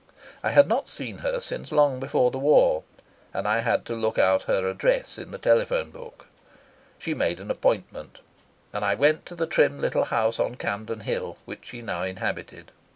I 0.41 0.49
had 0.49 0.67
not 0.67 0.89
seen 0.89 1.19
her 1.19 1.39
since 1.39 1.71
long 1.71 1.99
before 1.99 2.31
the 2.31 2.39
war, 2.39 2.81
and 3.35 3.47
I 3.47 3.59
had 3.59 3.85
to 3.85 3.93
look 3.93 4.17
out 4.17 4.41
her 4.49 4.67
address 4.67 5.19
in 5.19 5.29
the 5.29 5.37
telephone 5.37 5.91
book. 5.91 6.25
She 6.97 7.13
made 7.13 7.39
an 7.39 7.51
appointment, 7.51 8.19
and 8.73 8.83
I 8.83 8.95
went 8.95 9.27
to 9.27 9.35
the 9.35 9.45
trim 9.45 9.77
little 9.79 10.05
house 10.05 10.39
on 10.39 10.55
Campden 10.55 11.01
Hill 11.01 11.37
which 11.45 11.65
she 11.67 11.83
now 11.83 12.01
inhabited. 12.01 12.71